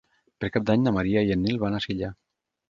Per 0.43 0.47
Cap 0.55 0.65
d'Any 0.69 0.81
na 0.87 0.93
Maria 0.95 1.23
i 1.29 1.35
en 1.35 1.45
Nil 1.49 1.61
van 1.65 1.79
a 1.79 1.83
Silla. 1.87 2.11